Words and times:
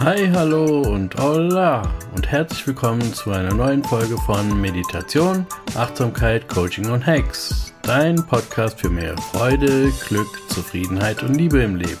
Hi, 0.00 0.30
hallo 0.32 0.82
und 0.82 1.16
hola 1.20 1.82
und 2.14 2.30
herzlich 2.30 2.64
willkommen 2.68 3.12
zu 3.12 3.32
einer 3.32 3.52
neuen 3.52 3.82
Folge 3.82 4.16
von 4.16 4.60
Meditation, 4.60 5.44
Achtsamkeit, 5.74 6.46
Coaching 6.46 6.88
und 6.92 7.04
Hacks. 7.04 7.74
Dein 7.82 8.14
Podcast 8.24 8.80
für 8.80 8.90
mehr 8.90 9.16
Freude, 9.18 9.90
Glück, 10.06 10.28
Zufriedenheit 10.50 11.24
und 11.24 11.34
Liebe 11.34 11.60
im 11.62 11.74
Leben. 11.74 11.98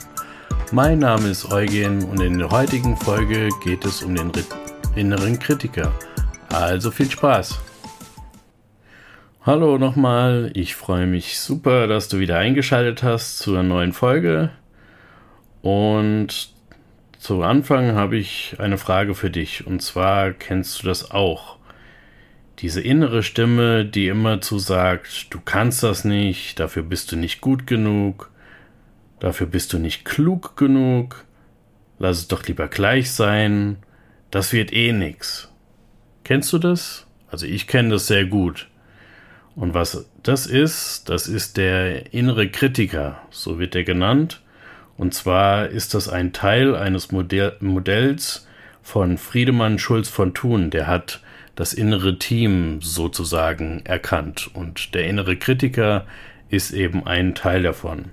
Mein 0.70 1.00
Name 1.00 1.28
ist 1.28 1.50
Eugen 1.50 2.04
und 2.04 2.20
in 2.20 2.38
der 2.38 2.48
heutigen 2.50 2.96
Folge 2.96 3.48
geht 3.64 3.84
es 3.84 4.04
um 4.04 4.14
den 4.14 4.30
inneren 4.94 5.36
Kritiker. 5.36 5.92
Also 6.50 6.92
viel 6.92 7.10
Spaß! 7.10 7.58
Hallo 9.42 9.76
nochmal, 9.76 10.52
ich 10.54 10.76
freue 10.76 11.08
mich 11.08 11.40
super, 11.40 11.88
dass 11.88 12.06
du 12.06 12.20
wieder 12.20 12.38
eingeschaltet 12.38 13.02
hast 13.02 13.40
zu 13.40 13.54
einer 13.54 13.64
neuen 13.64 13.92
Folge. 13.92 14.50
Und 15.62 16.57
zu 17.28 17.42
Anfang 17.42 17.92
habe 17.92 18.16
ich 18.16 18.56
eine 18.56 18.78
Frage 18.78 19.14
für 19.14 19.28
dich. 19.28 19.66
Und 19.66 19.82
zwar 19.82 20.32
kennst 20.32 20.82
du 20.82 20.86
das 20.86 21.10
auch. 21.10 21.58
Diese 22.60 22.80
innere 22.80 23.22
Stimme, 23.22 23.84
die 23.84 24.08
immer 24.08 24.40
zu 24.40 24.58
sagt, 24.58 25.26
du 25.34 25.38
kannst 25.38 25.82
das 25.82 26.06
nicht, 26.06 26.58
dafür 26.58 26.82
bist 26.82 27.12
du 27.12 27.16
nicht 27.16 27.42
gut 27.42 27.66
genug, 27.66 28.30
dafür 29.20 29.46
bist 29.46 29.74
du 29.74 29.78
nicht 29.78 30.06
klug 30.06 30.56
genug, 30.56 31.26
lass 31.98 32.16
es 32.16 32.28
doch 32.28 32.46
lieber 32.46 32.66
gleich 32.66 33.10
sein, 33.10 33.76
das 34.30 34.54
wird 34.54 34.72
eh 34.72 34.92
nix. 34.92 35.52
Kennst 36.24 36.50
du 36.54 36.58
das? 36.58 37.06
Also 37.30 37.44
ich 37.44 37.66
kenne 37.66 37.90
das 37.90 38.06
sehr 38.06 38.24
gut. 38.24 38.68
Und 39.54 39.74
was 39.74 40.08
das 40.22 40.46
ist, 40.46 41.10
das 41.10 41.28
ist 41.28 41.58
der 41.58 42.14
innere 42.14 42.48
Kritiker, 42.48 43.20
so 43.28 43.58
wird 43.58 43.76
er 43.76 43.84
genannt. 43.84 44.40
Und 44.98 45.14
zwar 45.14 45.68
ist 45.68 45.94
das 45.94 46.08
ein 46.08 46.34
Teil 46.34 46.76
eines 46.76 47.12
Modell 47.12 47.54
Modells 47.60 48.46
von 48.82 49.16
Friedemann 49.16 49.78
Schulz 49.78 50.08
von 50.08 50.34
Thun. 50.34 50.70
Der 50.70 50.86
hat 50.86 51.22
das 51.54 51.72
innere 51.72 52.18
Team 52.18 52.80
sozusagen 52.82 53.80
erkannt. 53.84 54.50
Und 54.52 54.94
der 54.94 55.04
innere 55.06 55.36
Kritiker 55.36 56.04
ist 56.50 56.72
eben 56.72 57.06
ein 57.06 57.34
Teil 57.34 57.62
davon. 57.62 58.06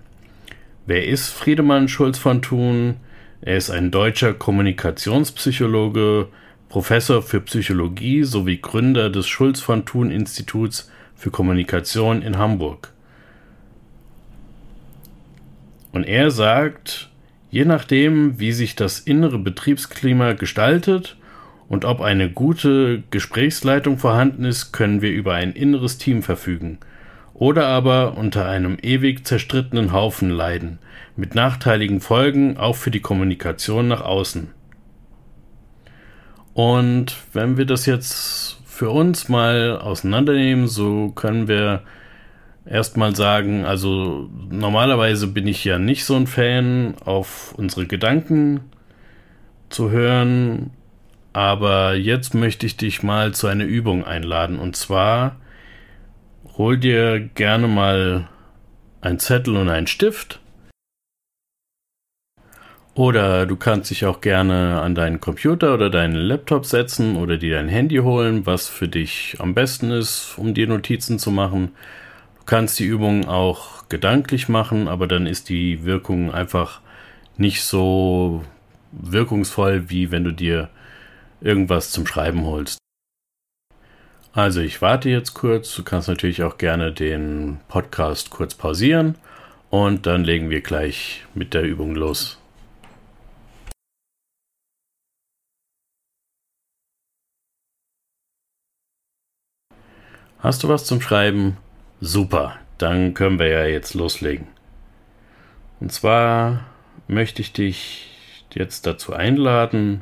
Wer 0.86 1.08
ist 1.08 1.30
Friedemann 1.30 1.88
Schulz 1.88 2.20
von 2.20 2.42
Thun? 2.42 2.98
Er 3.42 3.58
ist 3.58 3.72
ein 3.72 3.90
deutscher 3.90 4.34
Kommunikationspsychologe, 4.34 6.28
Professor 6.70 7.22
für 7.22 7.42
Psychologie 7.42 8.24
sowie 8.24 8.58
Gründer 8.58 9.10
des 9.10 9.28
Schulz 9.28 9.60
von 9.62 9.86
Thun 9.86 10.12
Instituts 10.12 10.92
für 11.16 11.32
Kommunikation 11.32 12.22
in 12.22 12.38
Hamburg. 12.38 12.95
Und 15.96 16.04
er 16.04 16.30
sagt, 16.30 17.10
je 17.50 17.64
nachdem, 17.64 18.38
wie 18.38 18.52
sich 18.52 18.76
das 18.76 19.00
innere 19.00 19.40
Betriebsklima 19.40 20.34
gestaltet 20.34 21.16
und 21.70 21.86
ob 21.86 22.02
eine 22.02 22.30
gute 22.30 23.04
Gesprächsleitung 23.12 23.98
vorhanden 23.98 24.44
ist, 24.44 24.74
können 24.74 25.02
wir 25.02 25.12
über 25.12 25.36
ein 25.36 25.54
inneres 25.54 25.98
Team 25.98 26.22
verfügen 26.22 26.80
oder 27.34 27.68
aber 27.68 28.18
unter 28.18 28.46
einem 28.46 28.78
ewig 28.82 29.26
zerstrittenen 29.26 29.94
Haufen 29.94 30.30
leiden, 30.30 30.80
mit 31.16 31.34
nachteiligen 31.34 32.02
Folgen 32.02 32.58
auch 32.58 32.76
für 32.76 32.92
die 32.92 33.00
Kommunikation 33.00 33.88
nach 33.88 34.02
außen. 34.02 34.50
Und 36.54 37.16
wenn 37.32 37.56
wir 37.56 37.66
das 37.66 37.86
jetzt 37.86 38.58
für 38.66 38.90
uns 38.90 39.30
mal 39.30 39.80
auseinandernehmen, 39.80 40.68
so 40.68 41.12
können 41.12 41.48
wir 41.48 41.84
erstmal 42.66 43.16
sagen, 43.16 43.66
also 43.66 44.30
normalerweise 44.50 45.28
bin 45.28 45.48
ich 45.48 45.64
ja 45.64 45.80
nicht 45.80 46.06
so 46.06 46.16
ein 46.16 46.28
Fan, 46.28 46.96
auf 47.04 47.54
unsere 47.58 47.86
Gedanken 47.86 48.62
zu 49.70 49.92
hören, 49.92 50.72
aber 51.34 51.96
jetzt 51.96 52.34
möchte 52.34 52.66
ich 52.66 52.78
dich 52.78 53.04
mal 53.04 53.34
zu 53.34 53.48
einer 53.48 53.66
Übung 53.66 54.04
einladen 54.04 54.60
und 54.60 54.76
zwar 54.76 55.38
hol 56.58 56.78
dir 56.78 57.20
gerne 57.20 57.68
mal 57.68 58.28
ein 59.02 59.20
Zettel 59.20 59.58
und 59.58 59.70
einen 59.70 59.88
Stift 59.88 60.40
oder 62.96 63.46
du 63.46 63.58
kannst 63.58 63.92
dich 63.92 64.06
auch 64.06 64.22
gerne 64.22 64.80
an 64.82 64.96
deinen 64.96 65.20
Computer 65.20 65.74
oder 65.74 65.90
deinen 65.90 66.16
Laptop 66.16 66.66
setzen 66.66 67.18
oder 67.18 67.36
dir 67.36 67.56
dein 67.56 67.68
Handy 67.68 67.98
holen, 67.98 68.46
was 68.46 68.70
für 68.70 68.88
dich 68.88 69.36
am 69.40 69.54
besten 69.54 69.92
ist, 69.92 70.36
um 70.38 70.54
dir 70.54 70.66
Notizen 70.66 71.20
zu 71.20 71.30
machen. 71.30 71.74
Kannst 72.46 72.78
die 72.78 72.86
Übung 72.86 73.26
auch 73.28 73.90
gedanklich 73.90 74.50
machen, 74.50 74.88
aber 74.88 75.08
dann 75.08 75.26
ist 75.26 75.50
die 75.50 75.84
Wirkung 75.84 76.32
einfach 76.32 76.82
nicht 77.38 77.64
so 77.64 78.44
wirkungsvoll, 78.92 79.90
wie 79.90 80.12
wenn 80.12 80.24
du 80.24 80.32
dir 80.32 80.70
irgendwas 81.42 81.90
zum 81.90 82.06
Schreiben 82.06 82.46
holst. 82.46 82.78
Also 84.32 84.62
ich 84.62 84.82
warte 84.82 85.10
jetzt 85.10 85.34
kurz. 85.34 85.74
Du 85.76 85.84
kannst 85.84 86.08
natürlich 86.08 86.44
auch 86.44 86.58
gerne 86.58 86.92
den 86.92 87.60
Podcast 87.68 88.30
kurz 88.30 88.54
pausieren 88.54 89.16
und 89.70 90.06
dann 90.06 90.24
legen 90.24 90.50
wir 90.50 90.62
gleich 90.62 91.24
mit 91.34 91.54
der 91.54 91.64
Übung 91.64 91.96
los. 91.96 92.38
Hast 100.40 100.64
du 100.64 100.70
was 100.70 100.86
zum 100.86 101.02
Schreiben? 101.02 101.58
Super, 102.02 102.56
dann 102.78 103.14
können 103.14 103.40
wir 103.40 103.48
ja 103.48 103.66
jetzt 103.66 103.94
loslegen. 103.94 104.48
Und 105.80 105.92
zwar 105.92 106.66
möchte 107.08 107.42
ich 107.42 107.54
dich 107.54 108.46
jetzt 108.54 108.86
dazu 108.86 109.14
einladen, 109.14 110.02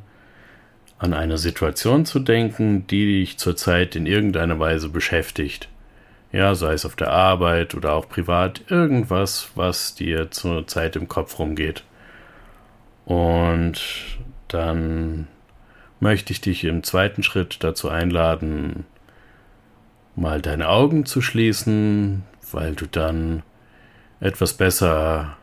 an 0.97 1.13
eine 1.13 1.37
Situation 1.37 2.05
zu 2.05 2.19
denken, 2.19 2.87
die 2.87 3.19
dich 3.19 3.37
zurzeit 3.37 3.95
in 3.95 4.05
irgendeiner 4.05 4.59
Weise 4.59 4.89
beschäftigt. 4.89 5.67
Ja, 6.31 6.55
sei 6.55 6.73
es 6.73 6.85
auf 6.85 6.95
der 6.95 7.11
Arbeit 7.11 7.75
oder 7.75 7.93
auch 7.93 8.09
privat, 8.09 8.61
irgendwas, 8.69 9.51
was 9.55 9.95
dir 9.95 10.31
zurzeit 10.31 10.95
im 10.95 11.07
Kopf 11.07 11.37
rumgeht. 11.37 11.83
Und 13.05 13.81
dann 14.47 15.27
möchte 15.99 16.31
ich 16.31 16.41
dich 16.41 16.63
im 16.63 16.83
zweiten 16.83 17.21
Schritt 17.21 17.63
dazu 17.63 17.89
einladen, 17.89 18.85
mal 20.15 20.41
deine 20.41 20.69
Augen 20.69 21.05
zu 21.05 21.21
schließen, 21.21 22.23
weil 22.51 22.75
du 22.75 22.85
dann 22.85 23.43
etwas 24.19 24.53
besser 24.53 25.37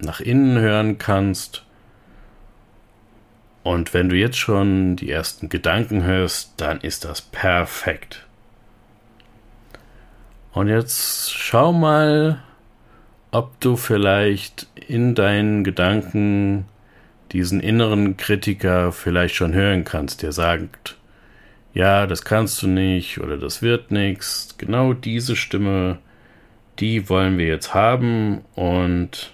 nach 0.00 0.20
innen 0.20 0.58
hören 0.58 0.98
kannst. 0.98 1.64
Und 3.62 3.92
wenn 3.92 4.08
du 4.08 4.16
jetzt 4.16 4.38
schon 4.38 4.96
die 4.96 5.10
ersten 5.10 5.48
Gedanken 5.48 6.02
hörst, 6.02 6.54
dann 6.56 6.80
ist 6.80 7.04
das 7.04 7.20
perfekt. 7.20 8.26
Und 10.52 10.68
jetzt 10.68 11.32
schau 11.32 11.72
mal, 11.72 12.42
ob 13.30 13.60
du 13.60 13.76
vielleicht 13.76 14.66
in 14.74 15.14
deinen 15.14 15.62
Gedanken 15.62 16.64
diesen 17.32 17.60
inneren 17.60 18.16
Kritiker 18.16 18.90
vielleicht 18.90 19.36
schon 19.36 19.52
hören 19.52 19.84
kannst, 19.84 20.22
der 20.22 20.32
sagt, 20.32 20.96
ja, 21.72 22.06
das 22.06 22.24
kannst 22.24 22.62
du 22.62 22.68
nicht 22.68 23.20
oder 23.20 23.36
das 23.38 23.62
wird 23.62 23.90
nichts. 23.90 24.54
Genau 24.58 24.92
diese 24.92 25.36
Stimme, 25.36 25.98
die 26.78 27.08
wollen 27.08 27.38
wir 27.38 27.46
jetzt 27.46 27.74
haben 27.74 28.40
und 28.54 29.32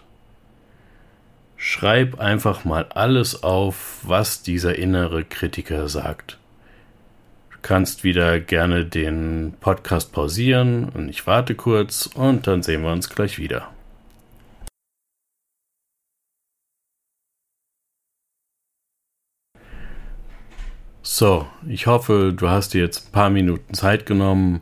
schreib 1.56 2.20
einfach 2.20 2.64
mal 2.64 2.86
alles 2.90 3.42
auf, 3.42 4.00
was 4.02 4.42
dieser 4.42 4.76
innere 4.76 5.24
Kritiker 5.24 5.88
sagt. 5.88 6.38
Du 7.50 7.58
kannst 7.62 8.04
wieder 8.04 8.38
gerne 8.38 8.84
den 8.84 9.54
Podcast 9.60 10.12
pausieren 10.12 10.90
und 10.90 11.08
ich 11.08 11.26
warte 11.26 11.54
kurz 11.54 12.06
und 12.06 12.46
dann 12.46 12.62
sehen 12.62 12.82
wir 12.82 12.92
uns 12.92 13.08
gleich 13.08 13.38
wieder. 13.38 13.70
So, 21.08 21.46
ich 21.68 21.86
hoffe, 21.86 22.34
du 22.36 22.48
hast 22.48 22.74
dir 22.74 22.80
jetzt 22.80 23.06
ein 23.06 23.12
paar 23.12 23.30
Minuten 23.30 23.74
Zeit 23.74 24.06
genommen 24.06 24.60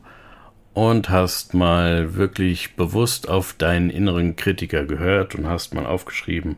und 0.74 1.08
hast 1.08 1.54
mal 1.54 2.16
wirklich 2.16 2.76
bewusst 2.76 3.30
auf 3.30 3.54
deinen 3.54 3.88
inneren 3.88 4.36
Kritiker 4.36 4.84
gehört 4.84 5.34
und 5.34 5.48
hast 5.48 5.72
mal 5.72 5.86
aufgeschrieben, 5.86 6.56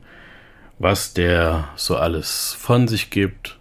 was 0.80 1.14
der 1.14 1.68
so 1.76 1.96
alles 1.96 2.52
von 2.58 2.88
sich 2.88 3.10
gibt. 3.10 3.60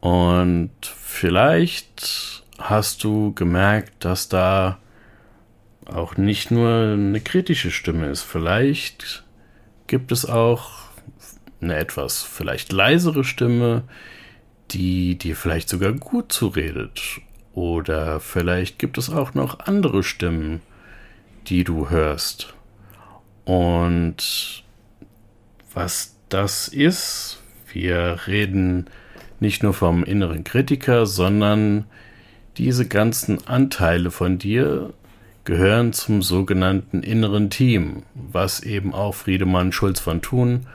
Und 0.00 0.72
vielleicht 0.82 2.42
hast 2.58 3.04
du 3.04 3.34
gemerkt, 3.34 4.02
dass 4.02 4.30
da 4.30 4.78
auch 5.84 6.16
nicht 6.16 6.50
nur 6.50 6.94
eine 6.94 7.20
kritische 7.20 7.70
Stimme 7.70 8.06
ist. 8.06 8.22
Vielleicht 8.22 9.24
gibt 9.88 10.10
es 10.10 10.24
auch 10.24 10.70
eine 11.60 11.76
etwas 11.76 12.22
vielleicht 12.22 12.72
leisere 12.72 13.24
Stimme, 13.24 13.82
die 14.70 15.16
dir 15.16 15.36
vielleicht 15.36 15.68
sogar 15.68 15.92
gut 15.92 16.32
zuredet. 16.32 17.20
Oder 17.52 18.20
vielleicht 18.20 18.78
gibt 18.78 18.98
es 18.98 19.10
auch 19.10 19.34
noch 19.34 19.60
andere 19.60 20.02
Stimmen, 20.02 20.60
die 21.46 21.64
du 21.64 21.90
hörst. 21.90 22.54
Und 23.44 24.62
was 25.72 26.16
das 26.28 26.68
ist, 26.68 27.40
Wir 27.74 28.20
reden 28.26 28.86
nicht 29.38 29.62
nur 29.62 29.74
vom 29.74 30.04
inneren 30.04 30.44
Kritiker, 30.44 31.06
sondern 31.06 31.84
diese 32.56 32.86
ganzen 32.86 33.46
Anteile 33.46 34.10
von 34.10 34.38
dir 34.38 34.92
gehören 35.44 35.92
zum 35.92 36.22
sogenannten 36.22 37.02
inneren 37.02 37.48
Team, 37.50 38.02
was 38.14 38.60
eben 38.60 38.92
auch 38.92 39.14
Friedemann 39.14 39.72
Schulz 39.72 40.00
von 40.00 40.20
Thun 40.20 40.66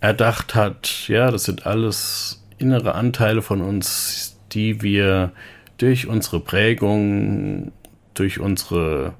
erdacht 0.00 0.54
hat. 0.54 1.08
Ja, 1.08 1.30
das 1.30 1.44
sind 1.44 1.66
alles 1.66 2.44
innere 2.58 2.94
Anteile 2.94 3.42
von 3.42 3.60
uns, 3.60 4.38
die 4.52 4.82
wir 4.82 5.32
durch 5.78 6.06
unsere 6.06 6.40
Prägung, 6.40 7.72
durch 8.14 8.40
unsere 8.40 9.14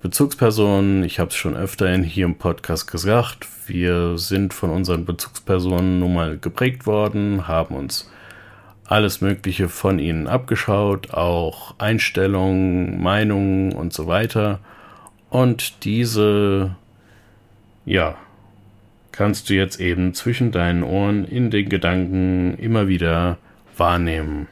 Bezugspersonen, 0.00 1.04
ich 1.04 1.20
habe 1.20 1.30
es 1.30 1.36
schon 1.36 1.54
öfter 1.54 1.92
hier 1.96 2.24
im 2.24 2.36
Podcast 2.36 2.90
gesagt, 2.90 3.46
wir 3.68 4.18
sind 4.18 4.52
von 4.52 4.70
unseren 4.70 5.04
Bezugspersonen 5.04 6.00
nun 6.00 6.14
mal 6.14 6.38
geprägt 6.38 6.86
worden, 6.86 7.46
haben 7.46 7.76
uns 7.76 8.10
alles 8.84 9.20
Mögliche 9.20 9.68
von 9.68 9.98
ihnen 9.98 10.26
abgeschaut, 10.26 11.14
auch 11.14 11.76
Einstellungen, 11.78 13.00
Meinungen 13.00 13.72
und 13.72 13.92
so 13.92 14.06
weiter. 14.06 14.58
Und 15.30 15.84
diese, 15.84 16.76
ja, 17.86 18.16
kannst 19.12 19.50
du 19.50 19.54
jetzt 19.54 19.78
eben 19.80 20.14
zwischen 20.14 20.50
deinen 20.50 20.82
Ohren 20.82 21.24
in 21.24 21.50
den 21.50 21.68
Gedanken 21.68 22.56
immer 22.58 22.88
wieder 22.88 23.38
wahrnehmen. 23.76 24.48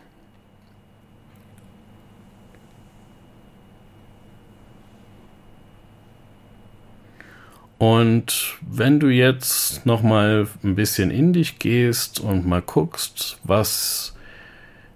Und 7.78 8.58
wenn 8.60 9.00
du 9.00 9.08
jetzt 9.08 9.86
noch 9.86 10.02
mal 10.02 10.46
ein 10.62 10.74
bisschen 10.74 11.10
in 11.10 11.32
dich 11.32 11.58
gehst 11.58 12.20
und 12.20 12.46
mal 12.46 12.60
guckst, 12.60 13.38
was 13.42 14.14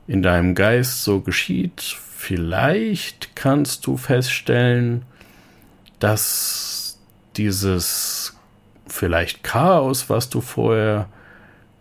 in 0.06 0.20
deinem 0.20 0.54
Geist 0.54 1.02
so 1.02 1.20
geschieht, 1.20 1.80
vielleicht 1.80 3.36
kannst 3.36 3.86
du 3.86 3.96
feststellen, 3.96 5.06
dass 5.98 6.98
dieses 7.38 8.36
vielleicht 8.94 9.42
Chaos, 9.42 10.08
was 10.08 10.30
du 10.30 10.40
vorher 10.40 11.08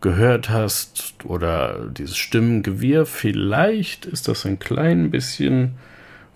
gehört 0.01 0.49
hast, 0.49 1.13
oder 1.25 1.87
dieses 1.87 2.17
Stimmengewirr, 2.17 3.05
vielleicht 3.05 4.05
ist 4.05 4.27
das 4.27 4.45
ein 4.45 4.57
klein 4.57 5.11
bisschen 5.11 5.75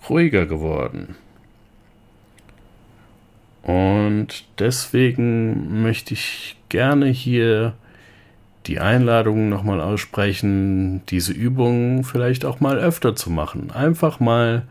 ruhiger 0.08 0.46
geworden. 0.46 1.16
Und 3.64 4.46
deswegen 4.60 5.82
möchte 5.82 6.14
ich 6.14 6.56
gerne 6.70 7.08
hier 7.08 7.74
die 8.68 8.80
Einladung 8.80 9.50
nochmal 9.50 9.82
aussprechen, 9.82 11.02
diese 11.08 11.34
Übung 11.34 12.04
vielleicht 12.04 12.46
auch 12.46 12.60
mal 12.60 12.78
öfter 12.78 13.16
zu 13.16 13.32
machen. 13.32 13.72
Einfach 13.72 14.20
mal 14.20 14.68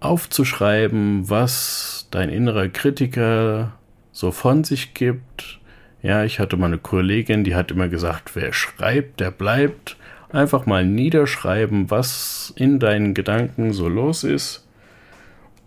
aufzuschreiben, 0.00 1.28
was 1.28 2.06
dein 2.12 2.28
innerer 2.28 2.68
Kritiker 2.68 3.72
so 4.16 4.30
von 4.30 4.64
sich 4.64 4.94
gibt. 4.94 5.60
Ja, 6.00 6.24
ich 6.24 6.40
hatte 6.40 6.56
mal 6.56 6.68
eine 6.68 6.78
Kollegin, 6.78 7.44
die 7.44 7.54
hat 7.54 7.70
immer 7.70 7.88
gesagt, 7.88 8.34
wer 8.34 8.54
schreibt, 8.54 9.20
der 9.20 9.30
bleibt. 9.30 9.98
Einfach 10.30 10.64
mal 10.64 10.86
niederschreiben, 10.86 11.90
was 11.90 12.50
in 12.56 12.78
deinen 12.78 13.12
Gedanken 13.12 13.74
so 13.74 13.90
los 13.90 14.24
ist. 14.24 14.66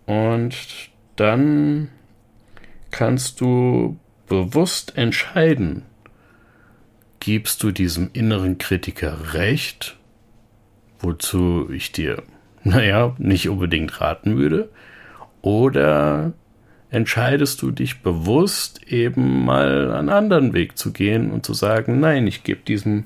Und 0.08 0.56
dann 1.16 1.90
kannst 2.90 3.40
du 3.40 4.00
bewusst 4.28 4.98
entscheiden, 4.98 5.84
gibst 7.20 7.62
du 7.62 7.70
diesem 7.70 8.10
inneren 8.14 8.58
Kritiker 8.58 9.36
recht, 9.36 9.96
wozu 10.98 11.70
ich 11.72 11.92
dir, 11.92 12.24
naja, 12.64 13.14
nicht 13.20 13.48
unbedingt 13.48 14.02
raten 14.02 14.38
würde, 14.38 14.70
oder 15.44 16.34
entscheidest 16.92 17.62
du 17.62 17.72
dich 17.72 18.02
bewusst 18.02 18.82
eben 18.92 19.46
mal 19.46 19.92
einen 19.92 20.10
anderen 20.10 20.54
Weg 20.54 20.78
zu 20.78 20.92
gehen 20.92 21.32
und 21.32 21.46
zu 21.46 21.54
sagen, 21.54 22.00
nein, 22.00 22.26
ich 22.28 22.44
gebe 22.44 22.62
diesem 22.62 23.06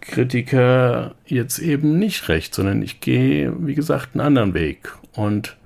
Kritiker 0.00 1.14
jetzt 1.26 1.58
eben 1.58 1.98
nicht 1.98 2.28
recht, 2.28 2.54
sondern 2.54 2.82
ich 2.82 3.00
gehe, 3.00 3.54
wie 3.66 3.74
gesagt, 3.74 4.10
einen 4.12 4.20
anderen 4.20 4.54
Weg. 4.54 4.92
Und 5.14 5.56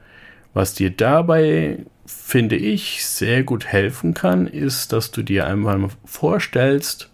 was 0.54 0.74
dir 0.74 0.90
dabei 0.90 1.78
finde 2.06 2.56
ich, 2.56 3.04
sehr 3.04 3.42
gut 3.42 3.66
helfen 3.66 4.14
kann, 4.14 4.46
ist, 4.46 4.92
dass 4.92 5.10
du 5.10 5.22
dir 5.22 5.46
einmal 5.46 5.88
vorstellst, 6.04 7.10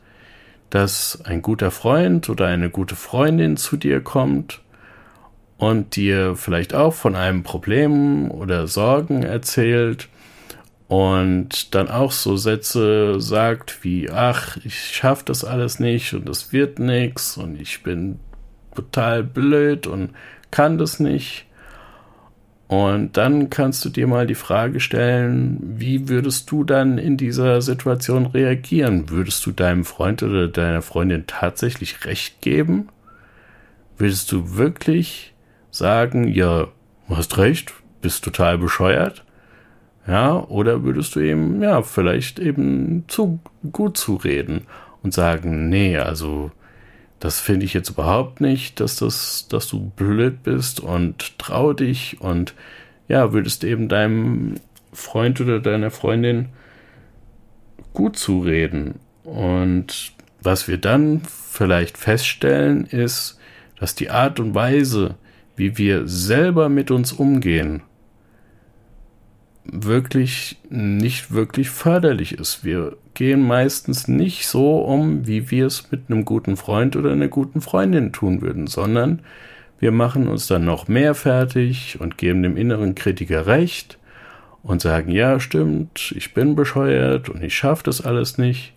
dass 0.70 1.22
ein 1.24 1.42
guter 1.42 1.70
Freund 1.70 2.28
oder 2.28 2.46
eine 2.46 2.70
gute 2.70 2.96
Freundin 2.96 3.56
zu 3.56 3.76
dir 3.76 4.00
kommt 4.00 4.60
und 5.64 5.96
dir 5.96 6.36
vielleicht 6.36 6.74
auch 6.74 6.92
von 6.92 7.16
einem 7.16 7.42
Problem 7.42 8.30
oder 8.30 8.66
Sorgen 8.66 9.22
erzählt 9.22 10.08
und 10.88 11.74
dann 11.74 11.88
auch 11.88 12.12
so 12.12 12.36
Sätze 12.36 13.20
sagt 13.20 13.82
wie, 13.82 14.10
ach, 14.10 14.58
ich 14.64 14.78
schaffe 14.94 15.24
das 15.24 15.44
alles 15.44 15.80
nicht 15.80 16.12
und 16.12 16.28
das 16.28 16.52
wird 16.52 16.78
nichts 16.78 17.38
und 17.38 17.58
ich 17.58 17.82
bin 17.82 18.20
total 18.74 19.22
blöd 19.22 19.86
und 19.86 20.10
kann 20.50 20.76
das 20.78 21.00
nicht. 21.00 21.46
Und 22.66 23.16
dann 23.16 23.50
kannst 23.50 23.84
du 23.84 23.88
dir 23.88 24.06
mal 24.06 24.26
die 24.26 24.34
Frage 24.34 24.80
stellen, 24.80 25.58
wie 25.78 26.08
würdest 26.08 26.50
du 26.50 26.64
dann 26.64 26.98
in 26.98 27.16
dieser 27.16 27.62
Situation 27.62 28.26
reagieren? 28.26 29.10
Würdest 29.10 29.44
du 29.46 29.52
deinem 29.52 29.84
Freund 29.84 30.22
oder 30.22 30.48
deiner 30.48 30.82
Freundin 30.82 31.24
tatsächlich 31.26 32.04
recht 32.04 32.40
geben? 32.40 32.88
Würdest 33.96 34.32
du 34.32 34.56
wirklich 34.56 35.33
sagen, 35.74 36.28
ja, 36.28 36.68
du 37.08 37.16
hast 37.16 37.36
recht, 37.38 37.72
bist 38.00 38.24
total 38.24 38.58
bescheuert? 38.58 39.24
Ja, 40.06 40.38
oder 40.38 40.84
würdest 40.84 41.16
du 41.16 41.20
eben, 41.20 41.62
ja, 41.62 41.82
vielleicht 41.82 42.38
eben 42.38 43.04
zu 43.08 43.40
gut 43.72 43.96
zureden 43.96 44.66
und 45.02 45.14
sagen, 45.14 45.68
nee, 45.68 45.96
also 45.96 46.50
das 47.20 47.40
finde 47.40 47.64
ich 47.64 47.72
jetzt 47.72 47.88
überhaupt 47.88 48.40
nicht, 48.40 48.80
dass 48.80 48.96
das, 48.96 49.48
dass 49.48 49.66
du 49.66 49.90
blöd 49.96 50.42
bist 50.42 50.80
und 50.80 51.38
trau 51.38 51.72
dich 51.72 52.20
und 52.20 52.54
ja, 53.08 53.32
würdest 53.32 53.64
eben 53.64 53.88
deinem 53.88 54.56
Freund 54.92 55.40
oder 55.40 55.58
deiner 55.58 55.90
Freundin 55.90 56.50
gut 57.94 58.18
zureden. 58.18 59.00
Und 59.24 60.12
was 60.42 60.68
wir 60.68 60.76
dann 60.76 61.22
vielleicht 61.22 61.96
feststellen, 61.96 62.84
ist, 62.84 63.38
dass 63.78 63.94
die 63.94 64.10
Art 64.10 64.38
und 64.38 64.54
Weise, 64.54 65.16
wie 65.56 65.78
wir 65.78 66.08
selber 66.08 66.68
mit 66.68 66.90
uns 66.90 67.12
umgehen, 67.12 67.82
wirklich 69.64 70.58
nicht 70.68 71.32
wirklich 71.32 71.70
förderlich 71.70 72.32
ist. 72.38 72.64
Wir 72.64 72.96
gehen 73.14 73.46
meistens 73.46 74.08
nicht 74.08 74.46
so 74.46 74.78
um, 74.78 75.26
wie 75.26 75.50
wir 75.50 75.66
es 75.66 75.90
mit 75.90 76.02
einem 76.08 76.24
guten 76.24 76.56
Freund 76.56 76.96
oder 76.96 77.12
einer 77.12 77.28
guten 77.28 77.60
Freundin 77.60 78.12
tun 78.12 78.42
würden, 78.42 78.66
sondern 78.66 79.20
wir 79.78 79.92
machen 79.92 80.28
uns 80.28 80.46
dann 80.46 80.64
noch 80.64 80.88
mehr 80.88 81.14
fertig 81.14 81.98
und 82.00 82.18
geben 82.18 82.42
dem 82.42 82.56
inneren 82.56 82.94
Kritiker 82.94 83.46
recht 83.46 83.98
und 84.62 84.80
sagen, 84.80 85.10
ja, 85.10 85.40
stimmt, 85.40 86.12
ich 86.16 86.34
bin 86.34 86.56
bescheuert 86.56 87.28
und 87.28 87.42
ich 87.42 87.54
schaffe 87.54 87.84
das 87.84 88.00
alles 88.00 88.38
nicht. 88.38 88.72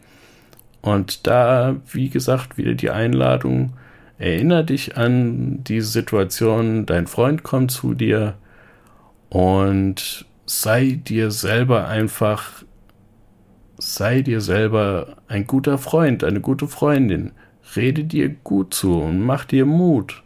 Und 0.82 1.28
da, 1.28 1.78
wie 1.92 2.10
gesagt, 2.10 2.58
wieder 2.58 2.74
die 2.74 2.90
Einladung, 2.90 3.74
erinnere 4.18 4.66
dich 4.66 4.98
an 4.98 5.64
diese 5.64 5.90
Situation, 5.90 6.86
dein 6.86 7.08
Freund 7.08 7.44
kommt 7.44 7.72
zu 7.72 7.94
dir 7.94 8.36
und 9.30 10.26
sei 10.46 11.00
dir 11.04 11.32
selber 11.32 11.88
einfach, 11.88 12.64
sei 13.78 14.22
dir 14.22 14.42
selber 14.42 15.18
ein 15.28 15.46
guter 15.46 15.78
Freund, 15.78 16.24
eine 16.24 16.42
gute 16.42 16.68
Freundin. 16.68 17.32
Rede 17.76 18.06
dir 18.06 18.30
gut 18.30 18.74
zu 18.74 19.02
und 19.02 19.22
mach 19.22 19.46
dir 19.46 19.66
Mut. 19.66 20.24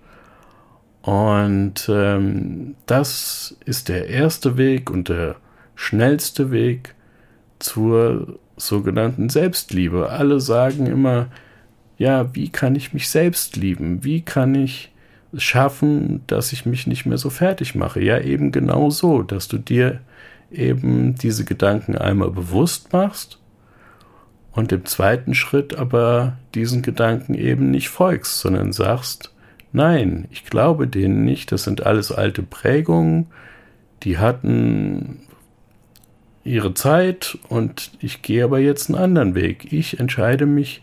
Und 1.02 1.90
ähm, 1.90 2.76
das 2.86 3.58
ist 3.66 3.90
der 3.90 4.08
erste 4.08 4.58
Weg 4.58 4.92
und 4.92 5.10
der 5.10 5.36
schnellste 5.74 6.52
Weg 6.52 6.94
zur 7.58 8.40
sogenannten 8.58 9.30
Selbstliebe. 9.30 10.10
Alle 10.10 10.40
sagen 10.40 10.86
immer, 10.86 11.28
ja, 12.02 12.34
wie 12.34 12.50
kann 12.50 12.74
ich 12.74 12.94
mich 12.94 13.10
selbst 13.10 13.58
lieben? 13.58 14.04
Wie 14.04 14.22
kann 14.22 14.56
ich 14.56 14.92
es 15.34 15.44
schaffen, 15.44 16.24
dass 16.26 16.52
ich 16.52 16.66
mich 16.66 16.88
nicht 16.88 17.06
mehr 17.06 17.20
so 17.20 17.30
fertig 17.30 17.76
mache? 17.76 18.02
Ja, 18.02 18.20
eben 18.20 18.52
genau 18.52 18.90
so, 18.90 19.22
dass 19.22 19.48
du 19.48 19.60
dir 19.60 20.02
eben 20.52 21.14
diese 21.14 21.46
Gedanken 21.46 21.96
einmal 21.96 22.32
bewusst 22.32 22.92
machst 22.92 23.38
und 24.52 24.72
im 24.72 24.84
zweiten 24.86 25.36
Schritt 25.36 25.78
aber 25.78 26.40
diesen 26.56 26.82
Gedanken 26.82 27.36
eben 27.36 27.70
nicht 27.70 27.90
folgst, 27.90 28.40
sondern 28.40 28.74
sagst, 28.74 29.32
nein, 29.72 30.28
ich 30.32 30.46
glaube 30.46 30.88
denen 30.88 31.24
nicht, 31.24 31.52
das 31.52 31.66
sind 31.66 31.86
alles 31.86 32.12
alte 32.12 32.42
Prägungen, 32.42 33.28
die 34.02 34.18
hatten 34.18 35.20
ihre 36.44 36.74
Zeit 36.74 37.38
und 37.48 37.92
ich 38.00 38.24
gehe 38.24 38.44
aber 38.44 38.58
jetzt 38.58 38.90
einen 38.90 38.98
anderen 38.98 39.36
Weg. 39.36 39.72
Ich 39.72 40.00
entscheide 40.00 40.48
mich 40.48 40.82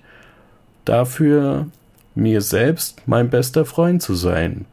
dafür, 0.88 1.66
mir 2.14 2.40
selbst 2.40 3.02
mein 3.06 3.30
bester 3.30 3.64
Freund 3.64 4.02
zu 4.02 4.14
sein. 4.14 4.66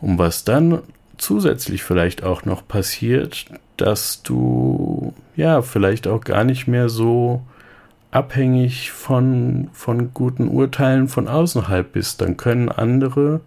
Und 0.00 0.18
was 0.18 0.44
dann 0.44 0.82
zusätzlich 1.18 1.82
vielleicht 1.82 2.22
auch 2.22 2.44
noch 2.44 2.66
passiert, 2.66 3.46
dass 3.76 4.22
du 4.22 5.14
ja 5.36 5.62
vielleicht 5.62 6.06
auch 6.06 6.22
gar 6.22 6.44
nicht 6.44 6.66
mehr 6.66 6.88
so 6.88 7.42
abhängig 8.10 8.92
von, 8.92 9.68
von 9.72 10.12
guten 10.14 10.48
Urteilen 10.48 11.08
von 11.08 11.28
außerhalb 11.28 11.92
bist. 11.92 12.20
Dann 12.20 12.36
können 12.36 12.70
andere 12.70 13.40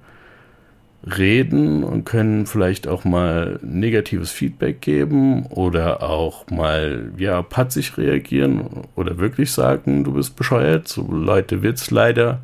reden 1.04 1.84
und 1.84 2.06
können 2.06 2.46
vielleicht 2.46 2.88
auch 2.88 3.06
mal 3.06 3.60
negatives 3.64 4.32
Feedback 4.32 4.82
geben 4.82 5.46
oder 5.46 6.04
auch 6.04 6.50
mal, 6.50 7.12
ja, 7.18 7.42
patzig 7.42 7.98
reagieren 7.98 8.66
oder 8.96 9.18
wirklich 9.18 9.52
sagen, 9.52 10.04
du 10.04 10.14
bist 10.14 10.36
bescheuert. 10.36 10.88
So 10.88 11.10
Leute 11.10 11.62
wird 11.62 11.78
es 11.78 11.90
leider 11.92 12.42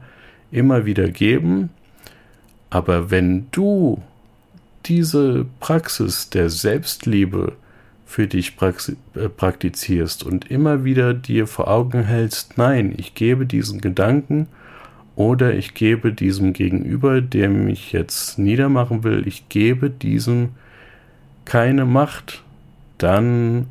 immer 0.51 0.85
wieder 0.85 1.09
geben. 1.09 1.69
Aber 2.69 3.11
wenn 3.11 3.47
du 3.51 4.01
diese 4.85 5.45
Praxis 5.59 6.29
der 6.29 6.49
Selbstliebe 6.49 7.53
für 8.05 8.27
dich 8.27 8.53
äh, 8.61 9.29
praktizierst 9.29 10.23
und 10.23 10.49
immer 10.49 10.85
wieder 10.85 11.13
dir 11.13 11.47
vor 11.47 11.67
Augen 11.67 12.03
hältst, 12.03 12.57
nein, 12.57 12.93
ich 12.95 13.15
gebe 13.15 13.45
diesen 13.45 13.81
Gedanken 13.81 14.47
oder 15.15 15.53
ich 15.53 15.73
gebe 15.73 16.11
diesem 16.11 16.53
Gegenüber, 16.53 17.21
der 17.21 17.49
mich 17.49 17.91
jetzt 17.91 18.37
niedermachen 18.37 19.03
will, 19.03 19.27
ich 19.27 19.47
gebe 19.49 19.89
diesem 19.89 20.49
keine 21.45 21.85
Macht, 21.85 22.43
dann 22.97 23.67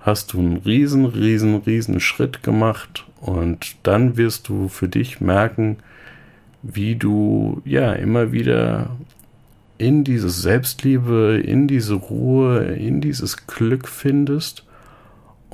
hast 0.00 0.32
du 0.32 0.40
einen 0.40 0.58
riesen, 0.58 1.06
riesen, 1.06 1.56
riesen 1.56 2.00
Schritt 2.00 2.42
gemacht 2.42 3.06
und 3.20 3.76
dann 3.84 4.16
wirst 4.16 4.48
du 4.48 4.68
für 4.68 4.88
dich 4.88 5.20
merken, 5.20 5.78
wie 6.62 6.96
du 6.96 7.62
ja 7.64 7.92
immer 7.92 8.32
wieder 8.32 8.90
in 9.78 10.04
diese 10.04 10.30
Selbstliebe, 10.30 11.42
in 11.44 11.66
diese 11.66 11.94
Ruhe, 11.94 12.64
in 12.64 13.00
dieses 13.00 13.46
Glück 13.46 13.88
findest. 13.88 14.64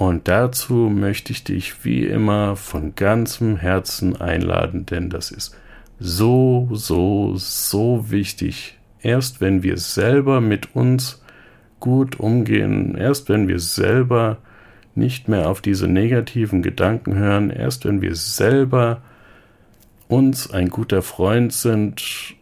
Und 0.00 0.28
dazu 0.28 0.88
möchte 0.88 1.30
ich 1.30 1.45
dich 1.45 1.85
wie 1.85 2.07
immer 2.07 2.57
von 2.57 2.95
ganzem 2.95 3.59
Herzen 3.59 4.19
einladen, 4.19 4.87
denn 4.87 5.11
das 5.11 5.30
ist 5.30 5.54
so, 5.99 6.71
so, 6.73 7.35
so 7.37 8.11
wichtig. 8.11 8.78
Erst 9.02 9.42
wenn 9.42 9.62
wir 9.62 9.76
selber 9.76 10.40
mit 10.40 10.75
uns 10.75 11.23
gut 11.80 12.19
umgehen, 12.19 12.97
erst 12.97 13.28
wenn 13.28 13.47
wir 13.47 13.61
selber 13.61 14.38
nicht 14.95 15.28
mehr 15.28 15.50
auf 15.50 15.61
diese 15.61 15.87
negativen 15.87 16.62
Gedanken 16.62 17.16
hören, 17.16 17.50
erst 17.50 17.85
wenn 17.85 18.00
wir 18.00 18.14
selber 18.14 19.02
uns 20.09 20.50
ein 20.50 20.71
guter 20.71 21.02
Freund 21.02 21.52
sind 21.52 22.37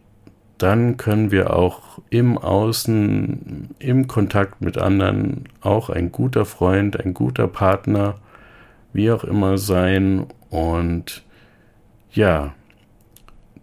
dann 0.58 0.96
können 0.96 1.30
wir 1.30 1.54
auch 1.54 2.00
im 2.10 2.36
Außen, 2.36 3.70
im 3.78 4.08
Kontakt 4.08 4.60
mit 4.60 4.76
anderen 4.76 5.44
auch 5.60 5.88
ein 5.88 6.10
guter 6.10 6.44
Freund, 6.44 6.98
ein 6.98 7.14
guter 7.14 7.46
Partner, 7.46 8.16
wie 8.92 9.10
auch 9.10 9.24
immer 9.24 9.56
sein. 9.56 10.26
Und 10.50 11.22
ja, 12.12 12.54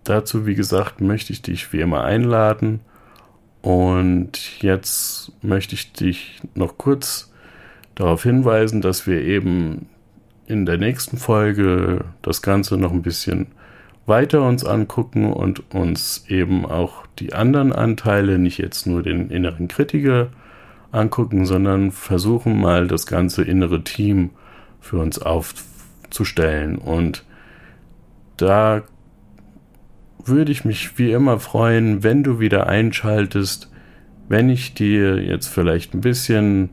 dazu, 0.05 0.45
wie 0.45 0.55
gesagt, 0.55 1.01
möchte 1.01 1.33
ich 1.33 1.41
dich 1.41 1.71
wie 1.73 1.81
immer 1.81 2.03
einladen. 2.03 2.79
Und 3.61 4.61
jetzt 4.61 5.31
möchte 5.41 5.75
ich 5.75 5.91
dich 5.91 6.39
noch 6.53 6.77
kurz 6.77 7.33
darauf 7.95 8.23
hinweisen, 8.23 8.81
dass 8.81 9.07
wir 9.07 9.21
eben 9.21 9.87
in 10.47 10.65
der 10.65 10.77
nächsten 10.77 11.17
Folge 11.17 12.05
das 12.21 12.41
Ganze 12.41 12.77
noch 12.77 12.91
ein 12.91 13.01
bisschen 13.01 13.47
weiter 14.05 14.43
uns 14.43 14.63
angucken 14.63 15.31
und 15.33 15.73
uns 15.73 16.25
eben 16.27 16.65
auch 16.65 17.07
die 17.19 17.33
anderen 17.33 17.73
Anteile, 17.73 18.37
nicht 18.37 18.59
jetzt 18.59 18.85
nur 18.85 19.01
den 19.01 19.29
inneren 19.29 19.67
Kritiker 19.67 20.29
angucken, 20.91 21.45
sondern 21.45 21.91
versuchen 21.91 22.59
mal 22.59 22.87
das 22.87 23.05
ganze 23.07 23.43
innere 23.43 23.83
Team 23.83 24.31
für 24.79 24.97
uns 24.99 25.19
aufzustellen. 25.19 26.77
Und 26.77 27.25
da 28.37 28.83
würde 30.23 30.51
ich 30.51 30.65
mich 30.65 30.97
wie 30.97 31.11
immer 31.11 31.39
freuen, 31.39 32.03
wenn 32.03 32.23
du 32.23 32.39
wieder 32.39 32.67
einschaltest, 32.67 33.71
wenn 34.27 34.49
ich 34.49 34.73
dir 34.73 35.21
jetzt 35.21 35.47
vielleicht 35.47 35.93
ein 35.93 36.01
bisschen 36.01 36.69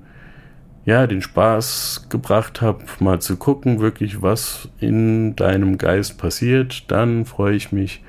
ja, 0.85 1.07
den 1.07 1.23
Spaß 1.23 2.07
gebracht 2.09 2.61
habe, 2.61 2.85
mal 2.99 3.21
zu 3.21 3.37
gucken, 3.37 3.81
wirklich, 3.81 4.23
was 4.23 4.69
in 4.81 5.37
deinem 5.37 5.79
Geist 5.79 6.19
passiert, 6.19 6.91
dann 6.91 7.25
freue 7.25 7.55
ich 7.55 7.71
mich, 7.73 8.03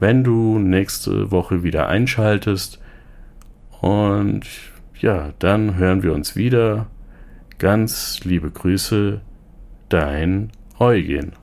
wenn 0.00 0.24
du 0.24 0.58
nächste 0.58 1.30
Woche 1.30 1.62
wieder 1.62 1.88
einschaltest. 1.88 2.80
Und 3.80 4.46
ja, 4.98 5.32
dann 5.38 5.76
hören 5.76 6.02
wir 6.02 6.12
uns 6.12 6.36
wieder. 6.36 6.86
Ganz 7.58 8.20
liebe 8.24 8.50
Grüße, 8.50 9.20
dein 9.88 10.50
Eugen. 10.78 11.39